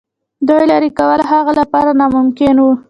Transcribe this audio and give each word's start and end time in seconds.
دوی 0.47 0.63
لیري 0.71 0.89
کول 0.99 1.19
د 1.23 1.27
هغه 1.31 1.51
لپاره 1.59 1.89
ناممکن 1.99 2.55
وه. 2.63 2.73